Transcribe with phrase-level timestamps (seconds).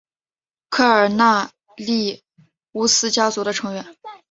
[0.69, 1.47] 科尔内
[1.77, 2.23] 利
[2.71, 3.85] 乌斯家族的成员。